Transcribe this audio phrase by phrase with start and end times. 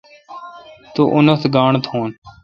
[0.93, 2.09] تو اونتھ گاݨڈ تھون۔